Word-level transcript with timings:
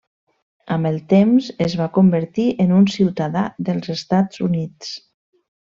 Amb 0.75 0.87
el 0.89 0.95
temps 1.11 1.49
es 1.67 1.75
va 1.83 1.87
convertir 1.99 2.47
en 2.67 2.75
un 2.81 2.89
ciutadà 2.97 3.47
dels 3.71 3.93
Estats 3.97 4.47
Units. 4.51 4.99